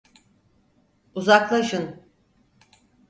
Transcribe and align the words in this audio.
Uzaklaşın! 1.15 2.03